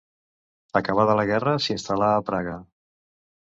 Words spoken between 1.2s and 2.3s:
guerra, s'instal·là a